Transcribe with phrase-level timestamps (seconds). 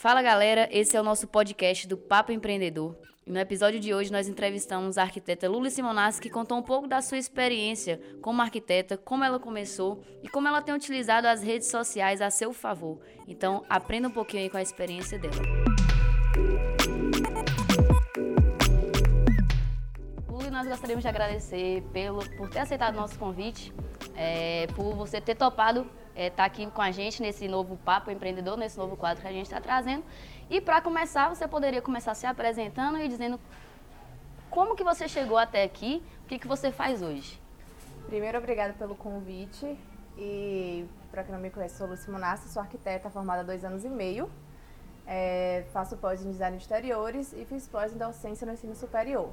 [0.00, 2.96] Fala galera, esse é o nosso podcast do Papo Empreendedor.
[3.26, 7.02] No episódio de hoje nós entrevistamos a arquiteta Lula Simonassi, que contou um pouco da
[7.02, 12.20] sua experiência como arquiteta, como ela começou e como ela tem utilizado as redes sociais
[12.20, 13.00] a seu favor.
[13.26, 15.34] Então aprenda um pouquinho aí com a experiência dela.
[20.28, 23.72] Lula, nós gostaríamos de agradecer pelo, por ter aceitado o nosso convite,
[24.14, 28.10] é, por você ter topado estar é, tá aqui com a gente nesse novo Papo
[28.10, 30.02] Empreendedor, nesse novo quadro que a gente está trazendo.
[30.50, 33.38] E para começar, você poderia começar se apresentando e dizendo
[34.50, 37.40] como que você chegou até aqui, o que, que você faz hoje.
[38.06, 39.78] Primeiro, obrigada pelo convite.
[40.16, 43.84] E para quem não me conhece, sou Lucy Monassa, sou arquiteta formada há dois anos
[43.84, 44.28] e meio.
[45.06, 49.30] É, faço pós em design de exteriores e fiz pós em docência no ensino superior.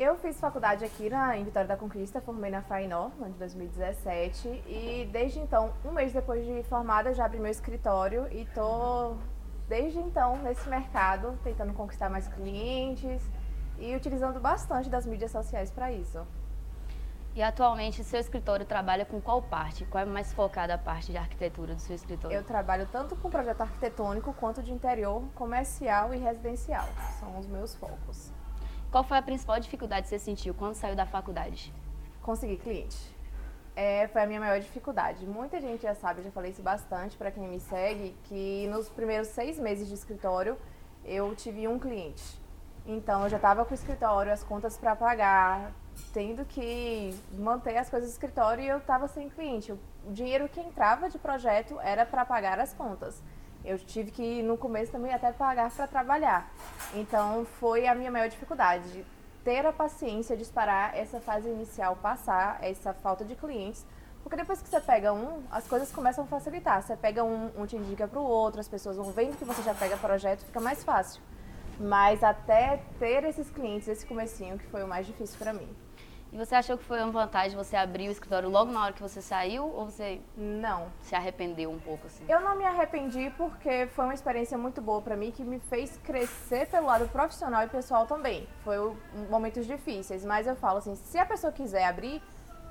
[0.00, 3.38] Eu fiz faculdade aqui na, em Vitória da Conquista, formei na FAINOR, no ano de
[3.38, 9.14] 2017, e desde então, um mês depois de formada, já abri meu escritório e tô
[9.68, 13.20] desde então nesse mercado, tentando conquistar mais clientes
[13.78, 16.26] e utilizando bastante das mídias sociais para isso.
[17.34, 19.84] E atualmente seu escritório trabalha com qual parte?
[19.84, 22.34] Qual é mais focada a parte de arquitetura do seu escritório?
[22.34, 26.88] Eu trabalho tanto com projeto arquitetônico quanto de interior, comercial e residencial.
[27.18, 28.32] São os meus focos.
[28.90, 31.72] Qual foi a principal dificuldade que você sentiu quando saiu da faculdade?
[32.20, 32.98] Conseguir cliente.
[33.76, 35.24] É, foi a minha maior dificuldade.
[35.24, 39.28] Muita gente já sabe, já falei isso bastante para quem me segue, que nos primeiros
[39.28, 40.58] seis meses de escritório
[41.04, 42.40] eu tive um cliente.
[42.84, 45.70] Então eu já estava com o escritório, as contas para pagar,
[46.12, 49.70] tendo que manter as coisas do escritório e eu estava sem cliente.
[49.70, 53.22] O dinheiro que entrava de projeto era para pagar as contas.
[53.64, 56.50] Eu tive que, no começo, também até pagar para trabalhar.
[56.94, 59.04] Então, foi a minha maior dificuldade.
[59.44, 63.86] Ter a paciência de esperar essa fase inicial passar, essa falta de clientes.
[64.22, 66.82] Porque depois que você pega um, as coisas começam a facilitar.
[66.82, 69.62] Você pega um, um te indica para o outro, as pessoas vão vendo que você
[69.62, 71.22] já pega projeto, fica mais fácil.
[71.78, 75.68] Mas até ter esses clientes, esse comecinho, que foi o mais difícil para mim.
[76.32, 79.02] E você achou que foi uma vantagem você abrir o escritório logo na hora que
[79.02, 82.24] você saiu ou você não se arrependeu um pouco assim?
[82.28, 85.98] Eu não me arrependi porque foi uma experiência muito boa para mim que me fez
[86.04, 88.48] crescer pelo lado profissional e pessoal também.
[88.62, 88.76] Foi
[89.28, 92.22] momentos difíceis, mas eu falo assim, se a pessoa quiser abrir,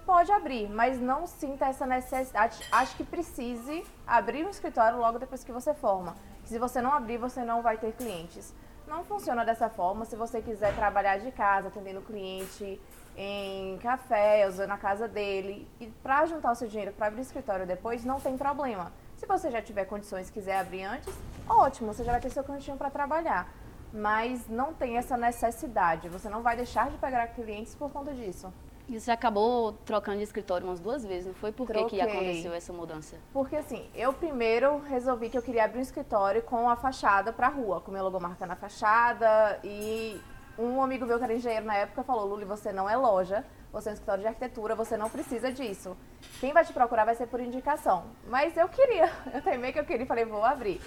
[0.05, 2.65] pode abrir, mas não sinta essa necessidade.
[2.71, 6.15] Acho que precise abrir um escritório logo depois que você forma.
[6.45, 8.53] Se você não abrir, você não vai ter clientes.
[8.87, 10.05] Não funciona dessa forma.
[10.05, 12.81] Se você quiser trabalhar de casa, atendendo cliente,
[13.21, 15.67] em café, usando a casa dele.
[15.77, 18.93] E para juntar o seu dinheiro para abrir o escritório depois, não tem problema.
[19.17, 21.13] Se você já tiver condições e quiser abrir antes,
[21.47, 23.53] ótimo, você já vai ter seu cantinho para trabalhar.
[23.91, 28.53] Mas não tem essa necessidade, você não vai deixar de pegar clientes por conta disso.
[28.87, 31.51] E você acabou trocando de escritório umas duas vezes, não foi?
[31.51, 33.17] Por que, que aconteceu essa mudança?
[33.33, 37.49] Porque assim, eu primeiro resolvi que eu queria abrir um escritório com a fachada para
[37.49, 40.19] rua, com minha logomarca na fachada e
[40.59, 43.89] um amigo meu que era engenheiro na época falou: Luli, você não é loja, você
[43.89, 45.95] é um escritório de arquitetura, você não precisa disso.
[46.39, 48.03] Quem vai te procurar vai ser por indicação.
[48.27, 50.81] Mas eu queria, eu teimei que eu queria falei: vou abrir.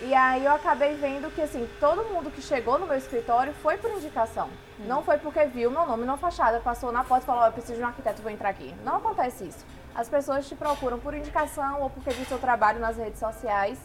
[0.00, 3.76] E aí eu acabei vendo que assim, todo mundo que chegou no meu escritório foi
[3.76, 4.48] por indicação.
[4.80, 4.86] Hum.
[4.86, 7.52] Não foi porque viu meu nome na fachada, passou na porta e falou: oh, eu
[7.52, 8.74] preciso de um arquiteto, vou entrar aqui.
[8.84, 9.64] Não acontece isso.
[9.94, 13.78] As pessoas te procuram por indicação ou porque viu seu trabalho nas redes sociais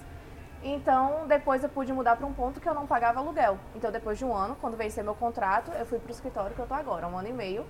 [0.64, 3.58] então, depois eu pude mudar para um ponto que eu não pagava aluguel.
[3.76, 6.60] Então, depois de um ano, quando vencer meu contrato, eu fui para o escritório que
[6.60, 7.66] eu tô agora, um ano e meio.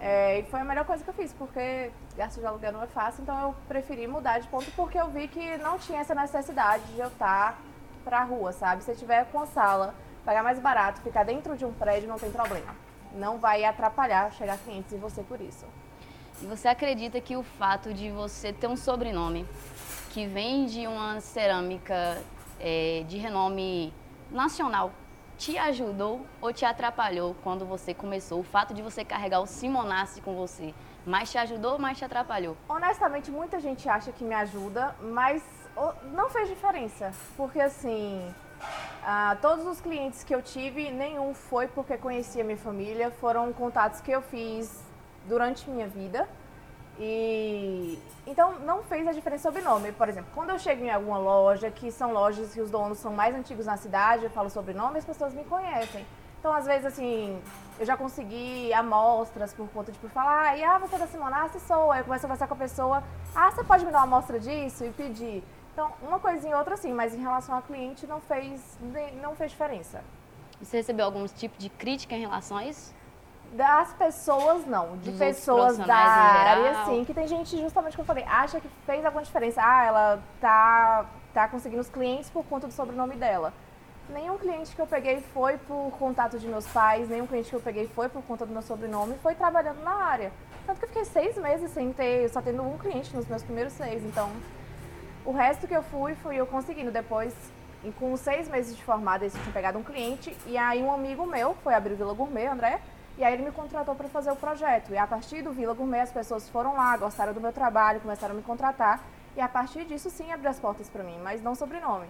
[0.00, 2.88] É, e foi a melhor coisa que eu fiz, porque gasto de aluguel não é
[2.88, 6.82] fácil, então eu preferi mudar de ponto porque eu vi que não tinha essa necessidade
[6.86, 7.56] de eu estar
[8.02, 8.82] para a rua, sabe?
[8.82, 9.94] Se eu tiver com a sala,
[10.24, 12.74] pagar mais barato, ficar dentro de um prédio, não tem problema.
[13.12, 15.66] Não vai atrapalhar chegar clientes em você por isso.
[16.40, 19.46] E você acredita que o fato de você ter um sobrenome
[20.12, 22.22] que vem de uma cerâmica
[22.60, 23.94] é, de renome
[24.30, 24.92] nacional
[25.38, 28.40] te ajudou ou te atrapalhou quando você começou?
[28.40, 30.74] O fato de você carregar o Simonassi com você,
[31.06, 32.58] mais te ajudou ou mais te atrapalhou?
[32.68, 35.42] Honestamente, muita gente acha que me ajuda, mas
[36.12, 37.10] não fez diferença.
[37.34, 38.34] Porque assim,
[39.02, 44.02] ah, todos os clientes que eu tive, nenhum foi porque conhecia minha família, foram contatos
[44.02, 44.84] que eu fiz
[45.26, 46.28] durante minha vida.
[46.98, 49.92] E então não fez a diferença sobre nome.
[49.92, 53.12] Por exemplo, quando eu chego em alguma loja, que são lojas que os donos são
[53.12, 56.06] mais antigos na cidade, eu falo sobre nome, as pessoas me conhecem.
[56.38, 57.40] Então, às vezes, assim,
[57.78, 61.60] eu já consegui amostras por conta de por falar, e ah, você é da Simonace?
[61.60, 61.92] Sou.
[61.92, 63.04] Aí eu começo a conversar com a pessoa,
[63.34, 64.84] ah, você pode me dar uma amostra disso?
[64.84, 65.44] E pedir.
[65.72, 68.76] Então, uma coisinha outra sim, mas em relação ao cliente não fez,
[69.22, 70.02] não fez diferença.
[70.60, 72.92] Você recebeu algum tipo de crítica em relação a isso?
[73.52, 74.96] Das pessoas, não.
[74.96, 77.04] De Dos pessoas da área, sim.
[77.04, 79.60] Que tem gente, justamente como eu falei, acha que fez alguma diferença.
[79.62, 83.52] Ah, ela tá tá conseguindo os clientes por conta do sobrenome dela.
[84.10, 87.60] Nenhum cliente que eu peguei foi por contato de meus pais, nenhum cliente que eu
[87.60, 90.32] peguei foi por conta do meu sobrenome, foi trabalhando na área.
[90.66, 93.72] Tanto que eu fiquei seis meses sem ter, só tendo um cliente nos meus primeiros
[93.72, 94.04] seis.
[94.04, 94.30] Então,
[95.24, 96.90] o resto que eu fui, fui eu conseguindo.
[96.90, 97.34] Depois,
[97.98, 101.54] com seis meses de formada, eu tinha pegado um cliente, e aí um amigo meu
[101.64, 102.80] foi abrir o Vila Gourmet, André,
[103.18, 104.92] e aí ele me contratou para fazer o projeto.
[104.92, 108.34] E a partir do Vila Gourmet, as pessoas foram lá, gostaram do meu trabalho, começaram
[108.34, 109.00] a me contratar.
[109.36, 112.06] E a partir disso, sim, abriu as portas para mim, mas não sobrenome.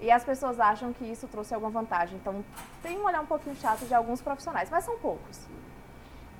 [0.00, 2.16] E as pessoas acham que isso trouxe alguma vantagem.
[2.16, 2.44] Então,
[2.82, 5.46] tem um olhar um pouquinho chato de alguns profissionais, mas são poucos.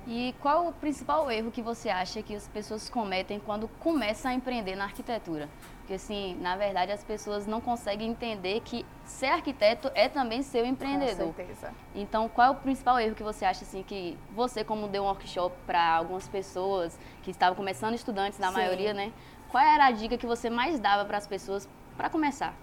[0.06, 4.35] E qual o principal erro que você acha que as pessoas cometem quando começam a
[4.35, 5.49] empreender na arquitetura?
[5.79, 10.62] Porque, assim, na verdade, as pessoas não conseguem entender que ser arquiteto é também ser
[10.62, 11.29] um empreendedor.
[11.29, 11.73] Com certeza.
[11.95, 15.06] Então, qual é o principal erro que você acha, assim, que você, como deu um
[15.06, 18.55] workshop para algumas pessoas que estavam começando, estudantes na Sim.
[18.55, 19.11] maioria, né?
[19.51, 22.55] Qual era a dica que você mais dava para as pessoas para começar?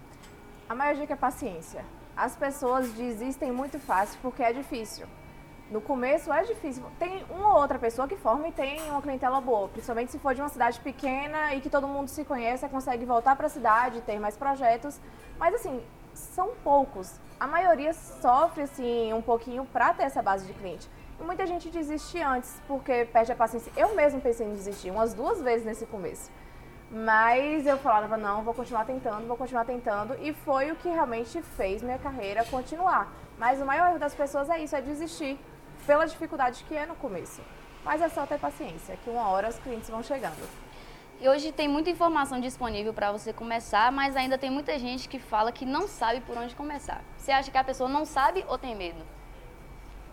[0.70, 1.84] A maior dica é paciência.
[2.16, 5.08] As pessoas desistem muito fácil porque é difícil.
[5.72, 6.84] No começo é difícil.
[7.00, 10.36] Tem uma ou outra pessoa que forma e tem uma clientela boa, principalmente se for
[10.36, 14.02] de uma cidade pequena e que todo mundo se conhece, consegue voltar para a cidade,
[14.02, 15.00] ter mais projetos.
[15.40, 15.82] Mas assim,
[16.14, 17.18] são poucos.
[17.40, 20.90] A maioria sofre assim um pouquinho para ter essa base de cliente.
[21.18, 23.72] E muita gente desiste antes porque perde a paciência.
[23.78, 26.30] Eu mesmo pensei em desistir umas duas vezes nesse começo.
[26.92, 30.18] Mas eu falava, não, vou continuar tentando, vou continuar tentando.
[30.20, 33.10] E foi o que realmente fez minha carreira continuar.
[33.38, 35.40] Mas o maior erro das pessoas é isso, é desistir
[35.86, 37.42] pela dificuldade que é no começo.
[37.84, 40.48] Mas é só ter paciência, que uma hora os clientes vão chegando.
[41.20, 45.20] E hoje tem muita informação disponível para você começar, mas ainda tem muita gente que
[45.20, 47.02] fala que não sabe por onde começar.
[47.18, 49.04] Você acha que a pessoa não sabe ou tem medo?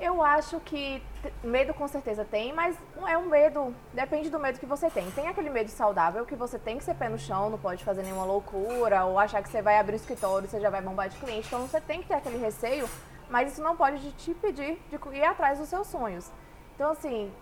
[0.01, 1.03] Eu acho que
[1.43, 2.77] medo com certeza tem, mas
[3.07, 5.11] é um medo, depende do medo que você tem.
[5.11, 8.03] Tem aquele medo saudável que você tem que ser pé no chão, não pode fazer
[8.03, 11.09] nenhuma loucura, ou achar que você vai abrir o escritório e você já vai bombar
[11.09, 11.49] de cliente.
[11.49, 12.89] Então você tem que ter aquele receio,
[13.29, 16.31] mas isso não pode te impedir de ir atrás dos seus sonhos.
[16.75, 17.33] Então, assim,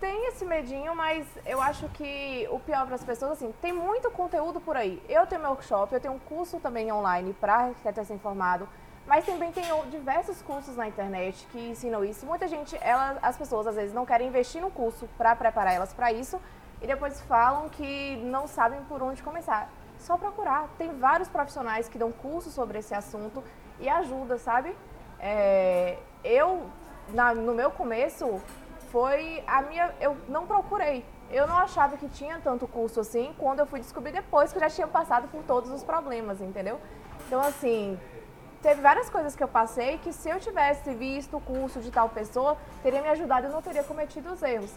[0.00, 4.10] tem esse medinho, mas eu acho que o pior para as pessoas, assim, tem muito
[4.10, 5.02] conteúdo por aí.
[5.08, 8.68] Eu tenho meu workshop, eu tenho um curso também online para arquiteto recém-formado.
[9.06, 12.26] Mas também tem diversos cursos na internet que ensinam isso.
[12.26, 15.92] Muita gente, ela, as pessoas às vezes não querem investir no curso para preparar elas
[15.92, 16.40] para isso
[16.82, 19.70] e depois falam que não sabem por onde começar.
[19.98, 20.68] Só procurar.
[20.76, 23.42] Tem vários profissionais que dão curso sobre esse assunto
[23.80, 24.76] e ajuda, sabe?
[25.18, 26.66] É, eu,
[27.10, 28.40] na, no meu começo,
[28.90, 29.94] foi a minha.
[30.00, 31.04] Eu não procurei.
[31.30, 34.60] Eu não achava que tinha tanto curso assim quando eu fui descobrir depois que eu
[34.60, 36.80] já tinha passado por todos os problemas, entendeu?
[37.26, 37.98] Então, assim,
[38.62, 42.08] teve várias coisas que eu passei que se eu tivesse visto o curso de tal
[42.08, 44.72] pessoa, teria me ajudado e não teria cometido os erros.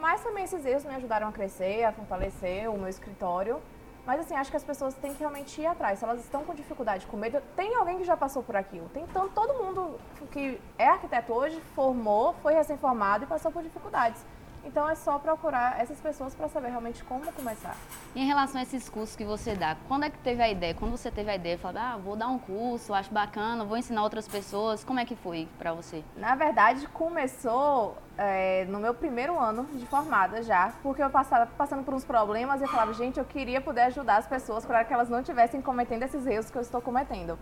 [0.00, 3.62] Mas também esses erros me ajudaram a crescer, a fortalecer o meu escritório.
[4.04, 5.98] Mas assim, acho que as pessoas têm que realmente ir atrás.
[5.98, 8.88] Se elas estão com dificuldade, com medo, tem alguém que já passou por aquilo.
[8.88, 9.98] Tem tanto, todo mundo
[10.32, 14.24] que é arquiteto hoje, formou, foi recém-formado e passou por dificuldades.
[14.64, 17.76] Então é só procurar essas pessoas para saber realmente como começar.
[18.14, 20.74] E em relação a esses cursos que você dá, quando é que teve a ideia?
[20.74, 24.02] Quando você teve a ideia, falou, ah, vou dar um curso, acho bacana, vou ensinar
[24.02, 24.84] outras pessoas.
[24.84, 26.04] Como é que foi para você?
[26.16, 31.82] Na verdade, começou é, no meu primeiro ano de formada já, porque eu passava passando
[31.82, 34.92] por uns problemas e eu falava, gente, eu queria poder ajudar as pessoas para que
[34.92, 37.38] elas não estivessem cometendo esses erros que eu estou cometendo.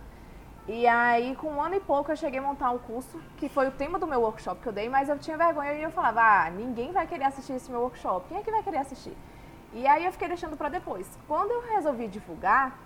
[0.73, 3.67] E aí, com um ano e pouco, eu cheguei a montar um curso, que foi
[3.67, 6.21] o tema do meu workshop que eu dei, mas eu tinha vergonha e eu falava,
[6.21, 8.29] ah, ninguém vai querer assistir esse meu workshop.
[8.29, 9.13] Quem é que vai querer assistir?
[9.73, 11.05] E aí eu fiquei deixando para depois.
[11.27, 12.79] Quando eu resolvi divulgar,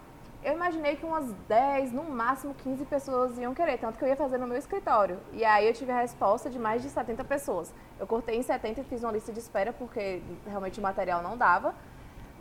[0.44, 4.16] eu imaginei que umas 10, no máximo 15 pessoas iam querer, tanto que eu ia
[4.16, 5.20] fazer no meu escritório.
[5.32, 7.72] E aí eu tive a resposta de mais de 70 pessoas.
[8.00, 11.38] Eu cortei em 70 e fiz uma lista de espera porque realmente o material não
[11.38, 11.76] dava.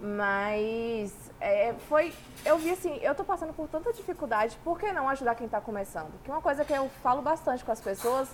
[0.04, 2.12] Mas é, foi.
[2.44, 5.62] Eu vi assim, eu tô passando por tanta dificuldade, por que não ajudar quem está
[5.62, 6.12] começando?
[6.22, 8.28] Que uma coisa que eu falo bastante com as pessoas,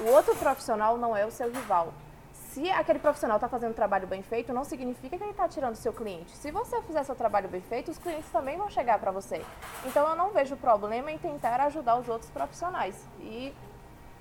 [0.00, 1.92] o outro profissional não é o seu rival.
[2.32, 5.74] Se aquele profissional está fazendo um trabalho bem feito, não significa que ele está tirando
[5.74, 6.30] seu cliente.
[6.36, 9.44] Se você fizer seu trabalho bem feito, os clientes também vão chegar para você.
[9.84, 13.04] Então eu não vejo problema em tentar ajudar os outros profissionais.
[13.18, 13.52] E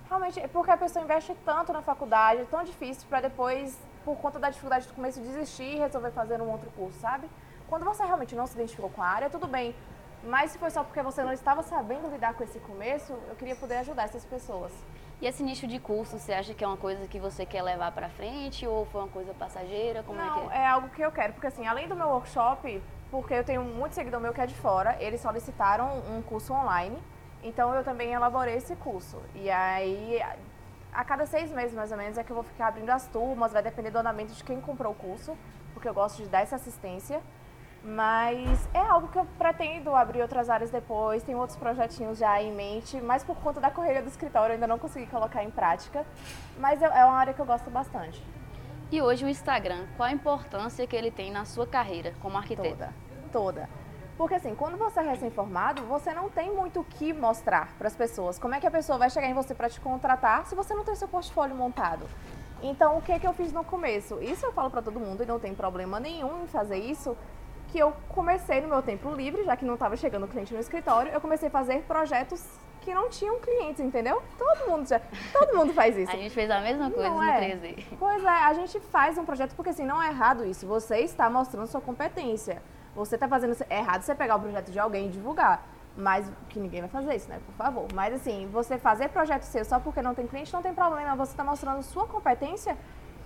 [0.09, 4.15] realmente, é porque a pessoa investe tanto na faculdade, é tão difícil para depois por
[4.17, 7.27] conta da dificuldade do começo, desistir e resolver fazer um outro curso, sabe?
[7.67, 9.75] Quando você realmente não se identificou com a área, tudo bem.
[10.23, 13.55] Mas se foi só porque você não estava sabendo lidar com esse começo, eu queria
[13.55, 14.71] poder ajudar essas pessoas.
[15.21, 17.91] E esse nicho de curso, você acha que é uma coisa que você quer levar
[17.91, 20.03] para frente ou foi uma coisa passageira?
[20.03, 20.57] Como não, é que é?
[20.59, 23.93] é algo que eu quero, porque assim, além do meu workshop, porque eu tenho muito
[23.93, 26.97] seguidor meu que é de fora, eles solicitaram um curso online,
[27.43, 29.21] então eu também elaborei esse curso.
[29.33, 30.21] E aí
[30.95, 33.51] a cada seis meses, mais ou menos, é que eu vou ficar abrindo as turmas,
[33.51, 35.37] vai depender do andamento de quem comprou o curso,
[35.73, 37.21] porque eu gosto de dar essa assistência.
[37.83, 42.51] Mas é algo que eu pretendo abrir outras áreas depois, tem outros projetinhos já em
[42.51, 46.03] mente, mas por conta da correria do escritório eu ainda não consegui colocar em prática.
[46.57, 48.25] Mas é uma área que eu gosto bastante.
[48.91, 52.69] E hoje o Instagram, qual a importância que ele tem na sua carreira como arquiteto?
[52.69, 52.93] Toda,
[53.31, 53.69] toda.
[54.17, 57.95] Porque assim, quando você é recém-formado, você não tem muito o que mostrar para as
[57.95, 58.39] pessoas.
[58.39, 60.85] Como é que a pessoa vai chegar em você para te contratar se você não
[60.85, 62.05] tem seu portfólio montado?
[62.61, 64.21] Então, o que, que eu fiz no começo?
[64.21, 67.17] Isso eu falo para todo mundo e não tem problema nenhum em fazer isso,
[67.67, 71.11] que eu comecei no meu tempo livre, já que não estava chegando cliente no escritório,
[71.11, 72.41] eu comecei a fazer projetos
[72.81, 74.21] que não tinham clientes, entendeu?
[74.37, 75.01] Todo mundo já,
[75.33, 76.11] todo mundo faz isso.
[76.13, 77.57] a gente fez a mesma coisa não no é?
[77.57, 77.87] 13.
[77.99, 80.65] Pois é, a gente faz um projeto porque assim, não é errado isso.
[80.67, 82.61] Você está mostrando sua competência.
[82.95, 85.63] Você está fazendo é errado você pegar o projeto de alguém e divulgar.
[85.97, 87.39] Mas que ninguém vai fazer isso, né?
[87.45, 87.87] Por favor.
[87.93, 91.15] Mas assim, você fazer projeto seu só porque não tem cliente não tem problema.
[91.15, 92.77] Você está mostrando sua competência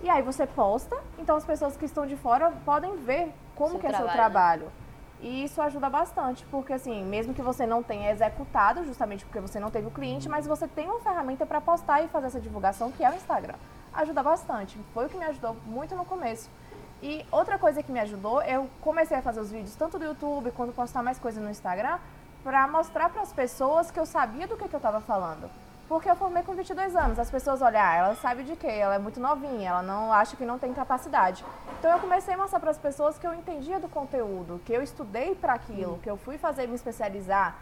[0.02, 3.80] e aí você posta, então as pessoas que estão de fora podem ver como Seu
[3.80, 4.72] que é seu trabalho, trabalho.
[5.20, 9.60] E isso ajuda bastante, porque assim, mesmo que você não tenha executado, justamente porque você
[9.60, 12.90] não teve o cliente, mas você tem uma ferramenta para postar e fazer essa divulgação,
[12.90, 13.56] que é o Instagram.
[13.92, 14.78] Ajuda bastante.
[14.94, 16.48] Foi o que me ajudou muito no começo.
[17.02, 20.50] E outra coisa que me ajudou, eu comecei a fazer os vídeos tanto do YouTube
[20.50, 21.98] quanto postar mais coisas no Instagram,
[22.44, 25.50] para mostrar para as pessoas que eu sabia do que, que eu estava falando.
[25.88, 27.18] Porque eu formei com 22 anos.
[27.18, 28.68] As pessoas olham, ah, ela sabe de quê?
[28.68, 31.44] Ela é muito novinha, ela não acha que não tem capacidade.
[31.78, 34.82] Então eu comecei a mostrar para as pessoas que eu entendia do conteúdo, que eu
[34.82, 37.56] estudei para aquilo, que eu fui fazer me especializar.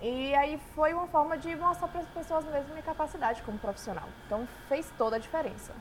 [0.00, 4.08] E aí foi uma forma de mostrar para as pessoas mesmo minha capacidade como profissional.
[4.26, 5.72] Então fez toda a diferença.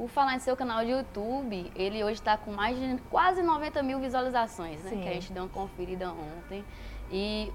[0.00, 3.82] Por falar em seu canal de YouTube, ele hoje está com mais de quase 90
[3.82, 4.88] mil visualizações, né?
[4.88, 5.02] Sim.
[5.02, 6.64] Que a gente deu uma conferida ontem.
[7.12, 7.52] E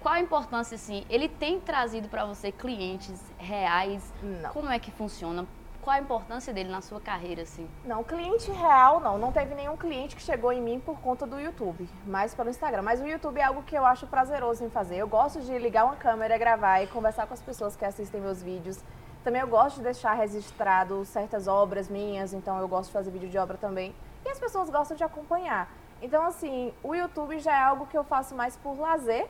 [0.00, 4.12] qual a importância, assim, ele tem trazido para você clientes reais?
[4.20, 4.50] Não.
[4.50, 5.46] Como é que funciona?
[5.82, 7.68] Qual a importância dele na sua carreira, assim?
[7.84, 9.16] Não, cliente real não.
[9.16, 12.82] Não teve nenhum cliente que chegou em mim por conta do YouTube, mas pelo Instagram.
[12.82, 14.96] Mas o YouTube é algo que eu acho prazeroso em fazer.
[14.96, 18.42] Eu gosto de ligar uma câmera, gravar e conversar com as pessoas que assistem meus
[18.42, 18.82] vídeos.
[19.24, 23.30] Também eu gosto de deixar registrado certas obras minhas, então eu gosto de fazer vídeo
[23.30, 23.94] de obra também.
[24.22, 25.66] E as pessoas gostam de acompanhar.
[26.02, 29.26] Então, assim, o YouTube já é algo que eu faço mais por lazer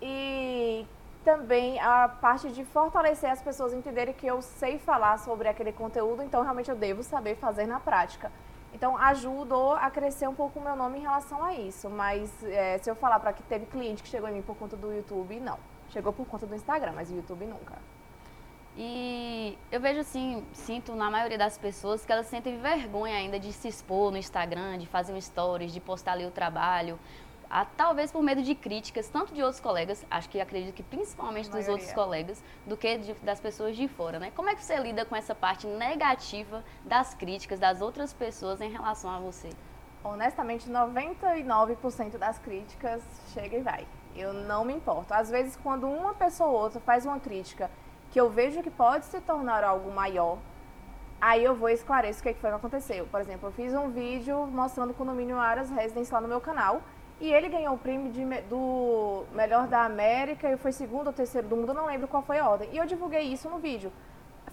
[0.00, 0.86] e
[1.22, 6.22] também a parte de fortalecer as pessoas entenderem que eu sei falar sobre aquele conteúdo,
[6.22, 8.32] então realmente eu devo saber fazer na prática.
[8.72, 11.90] Então ajudou a crescer um pouco o meu nome em relação a isso.
[11.90, 14.74] Mas é, se eu falar para que teve cliente que chegou em mim por conta
[14.74, 15.58] do YouTube, não.
[15.90, 17.74] Chegou por conta do Instagram, mas o YouTube nunca.
[18.80, 23.52] E eu vejo assim, sinto na maioria das pessoas que elas sentem vergonha ainda de
[23.52, 26.96] se expor no Instagram, de fazer um stories, de postar ali o trabalho.
[27.50, 31.50] Ah, talvez por medo de críticas, tanto de outros colegas, acho que acredito que principalmente
[31.50, 34.30] dos outros colegas, do que de- das pessoas de fora, né?
[34.36, 38.70] Como é que você lida com essa parte negativa das críticas das outras pessoas em
[38.70, 39.48] relação a você?
[40.04, 43.86] Honestamente, 99% das críticas chega e vai.
[44.14, 45.12] Eu não me importo.
[45.14, 47.70] Às vezes, quando uma pessoa ou outra faz uma crítica
[48.10, 50.38] que eu vejo que pode se tornar algo maior,
[51.20, 53.06] aí eu vou e esclareço o que que foi que aconteceu.
[53.06, 56.82] Por exemplo, eu fiz um vídeo mostrando o condomínio Aras Residence lá no meu canal
[57.20, 61.48] e ele ganhou o prêmio de do melhor da América e foi segundo ou terceiro
[61.48, 62.68] do mundo, não lembro qual foi a ordem.
[62.72, 63.92] E eu divulguei isso no vídeo.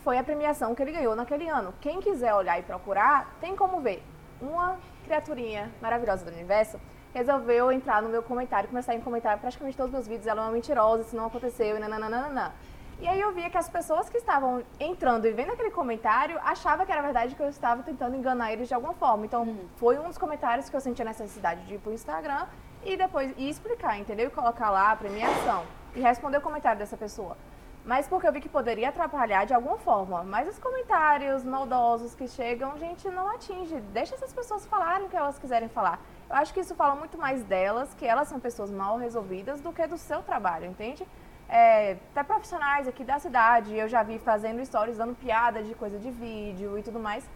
[0.03, 1.74] Foi a premiação que ele ganhou naquele ano.
[1.79, 4.03] Quem quiser olhar e procurar, tem como ver.
[4.41, 6.79] Uma criaturinha maravilhosa do universo
[7.13, 10.27] resolveu entrar no meu comentário, começar a comentar praticamente todos os meus vídeos.
[10.27, 12.53] Ela é uma mentirosa, isso não aconteceu, e nananana.
[13.02, 16.86] E aí eu via que as pessoas que estavam entrando e vendo aquele comentário achavam
[16.86, 19.25] que era verdade que eu estava tentando enganar eles de alguma forma.
[19.25, 22.48] Então foi um dos comentários que eu senti a necessidade de ir pro Instagram
[22.86, 24.28] e depois ir explicar, entendeu?
[24.28, 27.36] E colocar lá a premiação e responder o comentário dessa pessoa.
[27.84, 30.24] Mas porque eu vi que poderia atrapalhar de alguma forma.
[30.24, 33.80] Mas os comentários maldosos que chegam, gente, não atinge.
[33.94, 36.00] Deixa essas pessoas falarem o que elas quiserem falar.
[36.28, 39.72] Eu acho que isso fala muito mais delas, que elas são pessoas mal resolvidas, do
[39.72, 41.06] que do seu trabalho, entende?
[41.48, 46.00] É, até profissionais aqui da cidade, eu já vi fazendo stories, dando piada de coisa
[46.00, 47.28] de vídeo e tudo mais.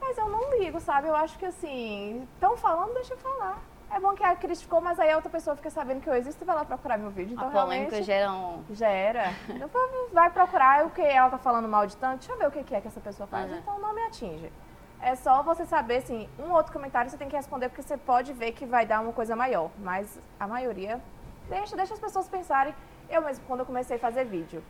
[0.00, 1.08] Mas eu não ligo, sabe?
[1.08, 3.58] Eu acho que assim, estão falando, deixa eu falar.
[3.90, 6.44] É bom que a criticou, mas aí a outra pessoa fica sabendo que eu existo
[6.44, 7.32] e vai lá procurar meu vídeo.
[7.32, 8.62] Então, a polêmica gera um...
[8.70, 9.32] Gera.
[9.48, 12.18] O povo vai procurar o que ela tá falando mal de tanto.
[12.18, 13.50] Deixa eu ver o que que é que essa pessoa faz.
[13.50, 13.56] Uhum.
[13.58, 14.52] Então não me atinge.
[15.00, 18.32] É só você saber, assim, um outro comentário você tem que responder, porque você pode
[18.34, 19.70] ver que vai dar uma coisa maior.
[19.78, 21.00] Mas a maioria,
[21.48, 22.74] deixa, deixa as pessoas pensarem.
[23.08, 24.62] Eu mesmo, quando eu comecei a fazer vídeo,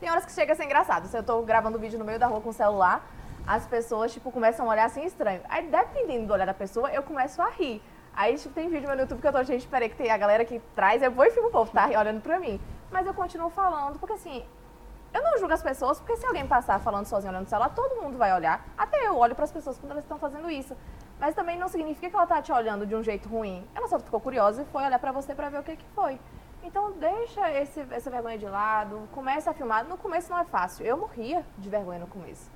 [0.00, 1.06] tem horas que chega a ser engraçado.
[1.06, 3.04] Se eu tô gravando vídeo no meio da rua com o celular,
[3.46, 5.40] as pessoas, tipo, começam a olhar assim estranho.
[5.48, 7.82] Aí, dependendo do olhar da pessoa, eu começo a rir.
[8.14, 10.44] Aí, tipo, tem vídeo no YouTube que eu tô, gente, peraí, que tem a galera
[10.44, 12.60] que traz, eu vou e fico, o povo tá olhando pra mim.
[12.90, 14.44] Mas eu continuo falando, porque assim,
[15.14, 18.02] eu não julgo as pessoas, porque se alguém passar falando sozinho olhando no celular, todo
[18.02, 18.66] mundo vai olhar.
[18.76, 20.76] Até eu olho para as pessoas quando elas estão fazendo isso.
[21.18, 23.66] Mas também não significa que ela tá te olhando de um jeito ruim.
[23.74, 26.20] Ela só ficou curiosa e foi olhar pra você pra ver o que que foi.
[26.62, 29.84] Então deixa esse, essa vergonha de lado, começa a filmar.
[29.84, 30.84] No começo não é fácil.
[30.84, 32.50] Eu morria de vergonha no começo.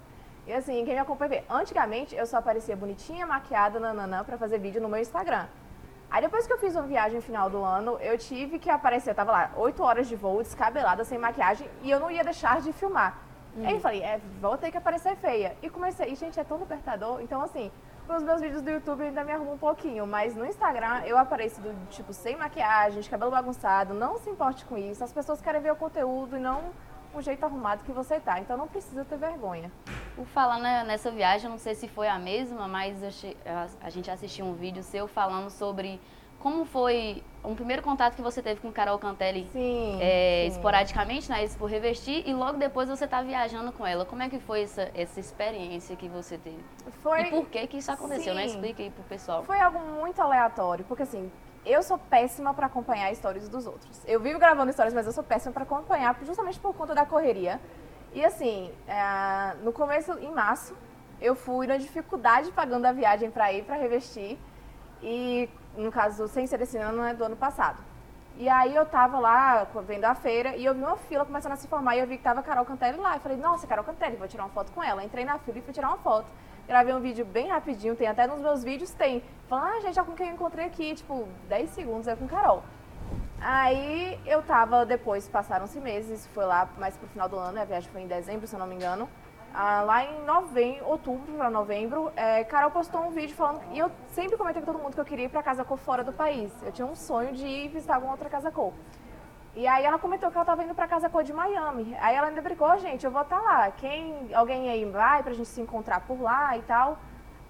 [0.46, 4.58] E assim, quem me acompanha vê, antigamente eu só aparecia bonitinha, maquiada, nananã, pra fazer
[4.58, 5.46] vídeo no meu Instagram.
[6.10, 9.10] Aí depois que eu fiz uma viagem no final do ano, eu tive que aparecer,
[9.10, 12.60] eu tava lá, 8 horas de voo, descabelada, sem maquiagem, e eu não ia deixar
[12.60, 13.18] de filmar.
[13.56, 13.62] Hum.
[13.64, 15.56] Aí eu falei, é, vou ter que aparecer feia.
[15.62, 17.22] E comecei, e gente, é tão libertador.
[17.22, 17.70] Então assim,
[18.08, 21.60] nos meus vídeos do YouTube ainda me arrumo um pouquinho, mas no Instagram eu apareço
[21.60, 25.02] do tipo sem maquiagem, de cabelo bagunçado, não se importe com isso.
[25.02, 26.70] As pessoas querem ver o conteúdo e não
[27.14, 28.40] o jeito arrumado que você tá.
[28.40, 29.70] Então não precisa ter vergonha.
[30.16, 32.96] Por falar nessa viagem, não sei se foi a mesma, mas
[33.80, 36.00] a gente assistiu um vídeo seu falando sobre
[36.42, 40.56] como foi um primeiro contato que você teve com Carol Cantelli sim, é, sim.
[40.56, 44.04] esporadicamente na Expo Revestir e logo depois você tá viajando com ela.
[44.04, 46.58] Como é que foi essa, essa experiência que você teve?
[47.00, 47.22] Foi...
[47.22, 48.42] E por que que isso aconteceu, né?
[48.42, 48.46] sim.
[48.48, 48.54] né?
[48.54, 49.44] Explica aí pro pessoal.
[49.44, 51.30] Foi algo muito aleatório, porque assim,
[51.64, 54.02] eu sou péssima para acompanhar histórias dos outros.
[54.04, 57.60] Eu vivo gravando histórias, mas eu sou péssima para acompanhar justamente por conta da correria.
[58.12, 60.76] E assim, é, no começo, em março,
[61.20, 64.36] eu fui na dificuldade pagando a viagem para ir para Revestir.
[65.00, 67.82] E no caso, sem ser esse ano, é do ano passado.
[68.36, 71.56] E aí eu tava lá vendo a feira e eu vi uma fila começando a
[71.56, 73.14] se formar e eu vi que tava Carol Cantelli lá.
[73.14, 75.04] Eu falei, nossa, Carol Cantelli, vou tirar uma foto com ela.
[75.04, 76.26] Entrei na fila e fui tirar uma foto.
[76.66, 79.22] Gravei um vídeo bem rapidinho, tem até nos meus vídeos, tem.
[79.48, 82.62] Falando, ah, gente, já com quem eu encontrei aqui, tipo, 10 segundos é com Carol.
[83.40, 87.90] Aí eu tava, depois passaram-se meses, foi lá mais pro final do ano, a viagem
[87.90, 89.08] foi em dezembro, se eu não me engano.
[89.54, 93.60] Ah, lá em novembro, outubro para novembro, é, Carol postou um vídeo falando.
[93.72, 96.02] E eu sempre comentei com todo mundo que eu queria ir para Casa Cor fora
[96.02, 96.50] do país.
[96.62, 98.72] Eu tinha um sonho de ir visitar alguma outra Casa Cor.
[99.54, 101.94] E aí ela comentou que ela estava indo para Casa Cor de Miami.
[102.00, 103.70] Aí ela ainda brincou, gente, eu vou estar tá lá.
[103.72, 106.98] Quem, alguém aí vai pra gente se encontrar por lá e tal.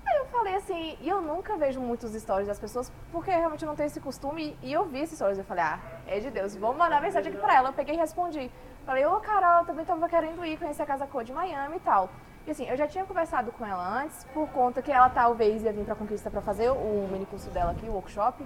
[0.04, 3.76] Aí eu falei assim, e eu nunca vejo muitos stories das pessoas, porque realmente não
[3.76, 4.58] tenho esse costume.
[4.60, 5.78] E eu vi esses stories, eu falei, ah,
[6.08, 7.68] é de Deus, vou mandar mensagem aqui pra ela.
[7.68, 8.50] Eu peguei e respondi.
[8.84, 11.80] Falei, ô Carol, eu também tava querendo ir conhecer a Casa Cor de Miami e
[11.80, 12.10] tal.
[12.46, 15.72] E assim, eu já tinha conversado com ela antes, por conta que ela talvez ia
[15.72, 18.44] vir pra Conquista para fazer o mini curso dela aqui, o workshop.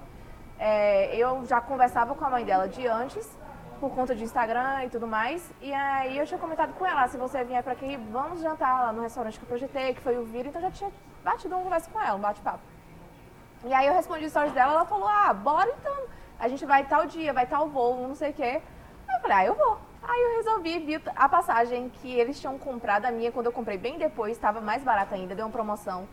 [0.58, 3.26] É, eu já conversava com a mãe dela de antes,
[3.80, 5.50] por conta de Instagram e tudo mais.
[5.62, 8.92] E aí eu tinha comentado com ela, se você vier para aqui, vamos jantar lá
[8.92, 10.90] no restaurante que eu projetei, que foi o Vira, então já tinha
[11.24, 12.60] batido uma conversa com ela, um bate-papo.
[13.64, 16.04] E aí eu respondi stories dela, ela falou, ah, bora então,
[16.38, 18.60] a gente vai tal dia, vai tal voo, não sei o quê.
[19.08, 19.78] Eu falei, ah, eu vou.
[20.02, 23.76] Aí eu resolvi, vi a passagem que eles tinham comprado, a minha, quando eu comprei
[23.76, 26.08] bem depois, estava mais barata ainda, deu uma promoção.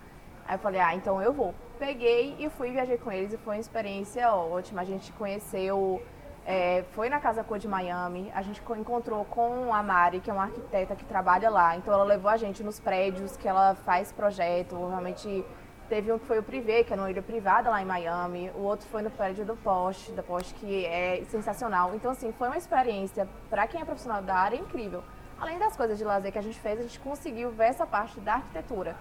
[0.46, 1.54] Aí eu falei, ah, então eu vou.
[1.80, 4.82] Peguei e fui, viajei com eles e foi uma experiência ótima.
[4.82, 6.02] A gente conheceu,
[6.46, 10.34] é, foi na Casa Cor de Miami, a gente encontrou com a Mari, que é
[10.34, 11.78] uma arquiteta que trabalha lá.
[11.78, 15.46] Então ela levou a gente nos prédios que ela faz projeto, realmente
[15.94, 18.50] Teve um que foi o Privé, que é numa ilha privada lá em Miami.
[18.56, 21.94] O outro foi no prédio do Porsche, da Porsche, que é sensacional.
[21.94, 25.04] Então, assim, foi uma experiência, para quem é profissional da área, incrível.
[25.40, 28.20] Além das coisas de lazer que a gente fez, a gente conseguiu ver essa parte
[28.22, 28.96] da arquitetura.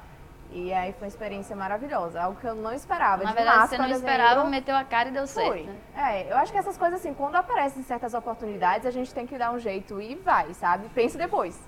[0.51, 3.25] E aí foi uma experiência maravilhosa, algo que eu não esperava.
[3.25, 5.51] Na de verdade, você não esperava, meteu a cara e deu certo.
[5.51, 5.63] Fui.
[5.63, 5.77] Né?
[5.97, 9.39] É, eu acho que essas coisas assim, quando aparecem certas oportunidades, a gente tem que
[9.39, 10.91] dar um jeito e vai, sabe?
[10.91, 11.59] Pense depois.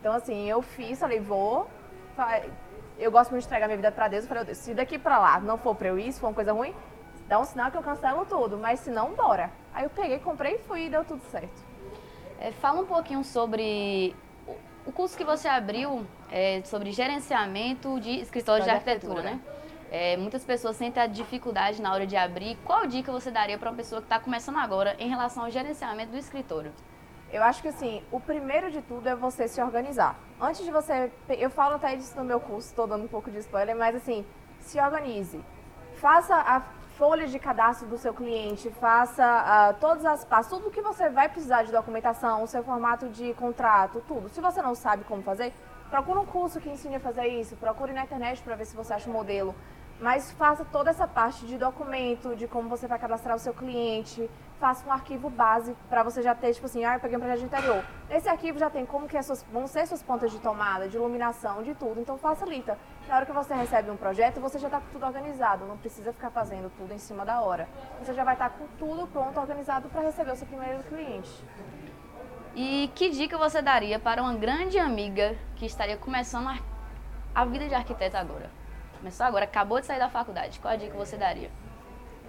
[0.00, 1.66] Então assim, eu fiz, falei, vou,
[2.98, 4.24] eu gosto muito de entregar minha vida para Deus.
[4.24, 6.52] Eu falei, se daqui para lá não for para eu ir, se for uma coisa
[6.52, 6.74] ruim,
[7.28, 8.56] dá um sinal que eu cancelo tudo.
[8.56, 9.50] Mas se não, bora.
[9.74, 11.64] Aí eu peguei, comprei e fui e deu tudo certo.
[12.40, 14.14] É, fala um pouquinho sobre
[14.86, 19.56] o curso que você abriu é, sobre gerenciamento de escritórios de, de arquitetura, arquitetura, né?
[19.90, 22.56] É, muitas pessoas sentem a dificuldade na hora de abrir.
[22.64, 26.10] Qual dica você daria para uma pessoa que está começando agora em relação ao gerenciamento
[26.10, 26.72] do escritório?
[27.32, 30.16] Eu acho que assim, o primeiro de tudo é você se organizar.
[30.40, 31.10] Antes de você.
[31.28, 34.24] Eu falo até disso no meu curso, estou dando um pouco de spoiler, mas assim,
[34.60, 35.42] se organize.
[35.96, 36.60] Faça a
[36.96, 41.28] folha de cadastro do seu cliente, faça uh, todas as passos, tudo que você vai
[41.28, 44.28] precisar de documentação, o seu formato de contrato, tudo.
[44.30, 45.52] Se você não sabe como fazer,
[45.90, 48.94] procure um curso que ensine a fazer isso, procure na internet para ver se você
[48.94, 49.54] acha um modelo.
[50.00, 54.28] Mas faça toda essa parte de documento, de como você vai cadastrar o seu cliente,
[54.58, 57.40] faça um arquivo base para você já ter, tipo assim, ah, eu peguei um projeto
[57.40, 57.84] de interior.
[58.08, 61.62] Nesse arquivo já tem como que suas, vão ser suas pontas de tomada, de iluminação,
[61.62, 62.00] de tudo.
[62.00, 62.78] Então facilita.
[63.08, 65.64] Na hora que você recebe um projeto, você já está com tudo organizado.
[65.66, 67.68] Não precisa ficar fazendo tudo em cima da hora.
[68.00, 71.30] Você já vai estar tá com tudo pronto, organizado para receber o seu primeiro cliente.
[72.54, 76.58] E que dica você daria para uma grande amiga que estaria começando a,
[77.34, 78.50] a vida de arquiteto agora?
[78.98, 80.58] Começou agora, acabou de sair da faculdade.
[80.58, 81.50] Qual a dica você daria?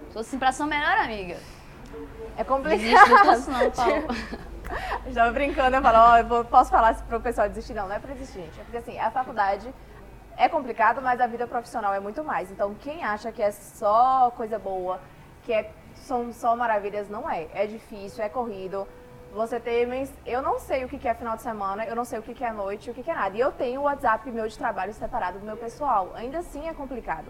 [0.08, 1.38] Se fosse para sua melhor amiga.
[2.36, 2.78] É complicado.
[2.78, 4.04] Desiste não, Paulo.
[5.06, 7.74] Estava brincando, eu falo, ó, oh, posso falar para o pessoal desistir?
[7.74, 8.60] Não, não é para desistir, gente.
[8.60, 9.72] É porque assim, a faculdade
[10.36, 12.50] é complicado, mas a vida profissional é muito mais.
[12.50, 15.00] Então, quem acha que é só coisa boa,
[15.42, 17.48] que é, são só maravilhas, não é.
[17.52, 18.86] É difícil, é corrido.
[19.32, 20.08] Você tem.
[20.24, 22.52] Eu não sei o que é final de semana, eu não sei o que é
[22.52, 23.36] noite, o que é nada.
[23.36, 26.12] E eu tenho o WhatsApp meu de trabalho separado do meu pessoal.
[26.14, 27.26] Ainda assim é complicado.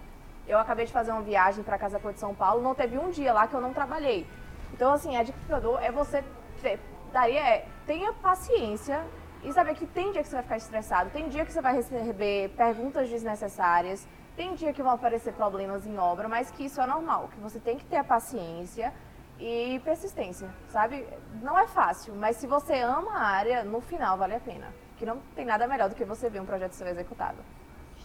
[0.46, 3.10] Eu acabei de fazer uma viagem para Casa Cor de São Paulo, não teve um
[3.10, 4.26] dia lá que eu não trabalhei.
[4.72, 6.24] Então, assim, a dica que eu dou é você
[6.60, 6.80] ter,
[7.12, 9.04] daria é, tenha paciência
[9.42, 11.74] e saber que tem dia que você vai ficar estressado, tem dia que você vai
[11.74, 16.86] receber perguntas desnecessárias, tem dia que vão aparecer problemas em obra, mas que isso é
[16.86, 18.92] normal, que você tem que ter a paciência
[19.38, 21.06] e persistência, sabe?
[21.42, 24.66] Não é fácil, mas se você ama a área, no final vale a pena.
[24.96, 27.36] Que não tem nada melhor do que você ver um projeto ser executado.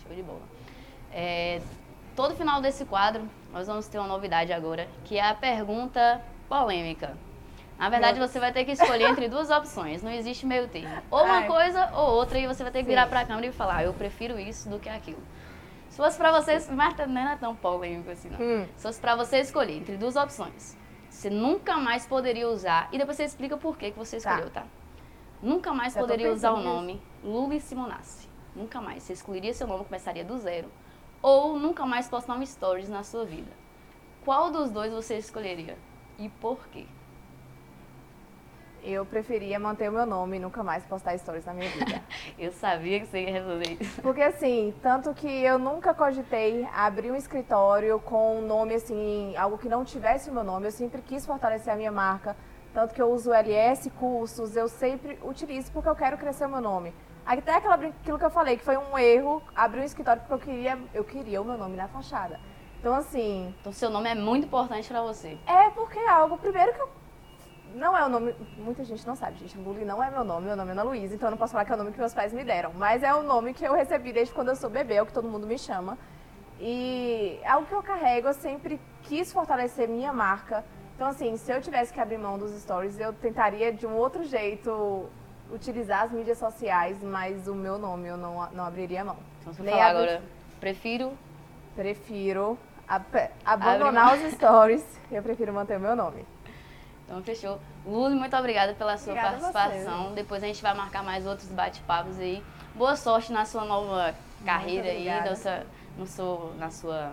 [0.03, 0.43] Show de bola.
[1.11, 1.59] É,
[2.15, 7.17] todo final desse quadro, nós vamos ter uma novidade agora, que é a pergunta polêmica.
[7.77, 11.01] Na verdade, você vai ter que escolher entre duas opções, não existe meio termo.
[11.09, 11.47] Ou uma Ai.
[11.47, 12.89] coisa ou outra, e você vai ter que Sim.
[12.89, 15.21] virar para a câmera e falar, ah, eu prefiro isso do que aquilo.
[15.89, 18.39] Se fosse para vocês, Marta, não é tão polêmico assim, não.
[18.39, 18.67] Hum.
[18.75, 20.77] Se fosse para você escolher entre duas opções,
[21.09, 24.31] você nunca mais poderia usar, e depois você explica por que, que você tá.
[24.31, 24.61] escolheu, tá?
[24.61, 24.67] tá?
[25.41, 28.29] Nunca mais poderia usar o nome Luli Simonassi.
[28.55, 29.03] Nunca mais.
[29.03, 30.71] Você excluiria seu nome, começaria do zero.
[31.21, 33.51] Ou nunca mais postar um stories na sua vida.
[34.23, 35.77] Qual dos dois você escolheria?
[36.17, 36.85] E por quê?
[38.83, 42.03] Eu preferia manter o meu nome e nunca mais postar stories na minha vida.
[42.37, 44.01] eu sabia que você ia resolver isso.
[44.01, 49.57] Porque assim, tanto que eu nunca cogitei abrir um escritório com um nome assim, algo
[49.57, 50.67] que não tivesse o meu nome.
[50.67, 52.35] Eu sempre quis fortalecer a minha marca.
[52.73, 56.59] Tanto que eu uso LS, cursos, eu sempre utilizo porque eu quero crescer o meu
[56.59, 56.93] nome.
[57.25, 60.39] Até aquela, aquilo que eu falei, que foi um erro, abrir um escritório porque eu
[60.39, 62.37] queria, eu queria o meu nome na fachada.
[62.83, 63.55] Então, assim.
[63.61, 65.37] Então, seu nome é muito importante para você.
[65.47, 66.89] É, porque é algo, primeiro, que eu
[67.75, 68.35] não é o nome.
[68.57, 69.55] Muita gente não sabe, gente.
[69.59, 71.65] Bully não é meu nome, meu nome é Ana Luísa, então eu não posso falar
[71.65, 72.73] que é o nome que meus pais me deram.
[72.73, 75.13] Mas é o nome que eu recebi desde quando eu sou bebê, é o que
[75.13, 75.97] todo mundo me chama.
[76.59, 80.65] E é algo que eu carrego, eu sempre quis fortalecer minha marca.
[80.95, 84.23] Então, assim, se eu tivesse que abrir mão dos stories, eu tentaria de um outro
[84.23, 85.07] jeito
[85.51, 89.17] utilizar as mídias sociais, mas o meu nome eu não, não abriria mão.
[89.41, 90.03] Então, você falar abri...
[90.03, 90.23] agora,
[90.59, 91.13] prefiro.
[91.75, 92.57] Prefiro
[93.45, 96.25] abandonar os stories, eu prefiro manter o meu nome.
[97.05, 97.59] Então, fechou.
[97.85, 100.07] Lulu, muito obrigada pela sua obrigada participação.
[100.07, 102.43] A Depois a gente vai marcar mais outros bate-papos aí.
[102.75, 104.15] Boa sorte na sua nova
[104.45, 105.65] carreira aí, nossa,
[105.97, 107.11] no seu, na sua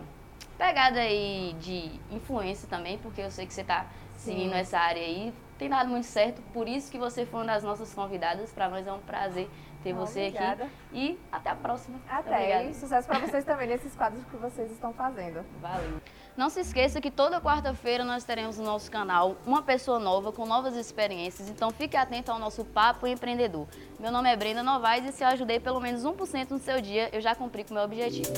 [0.57, 5.33] pegada aí de influência também, porque eu sei que você está seguindo essa área aí.
[5.61, 8.51] Tem dado muito certo, por isso que você foi uma das nossas convidadas.
[8.51, 9.47] Para nós é um prazer
[9.83, 10.65] ter você obrigada.
[10.65, 10.73] aqui.
[10.91, 12.01] E até a próxima.
[12.09, 12.65] Até.
[12.65, 15.45] E sucesso para vocês também nesses quadros que vocês estão fazendo.
[15.61, 16.01] Valeu.
[16.35, 20.47] Não se esqueça que toda quarta-feira nós teremos no nosso canal uma pessoa nova com
[20.47, 23.69] novas experiências, então fique atento ao nosso Papo Empreendedor.
[23.99, 27.11] Meu nome é Brenda Novaes e se eu ajudei pelo menos 1% no seu dia,
[27.13, 28.33] eu já cumpri com o meu objetivo.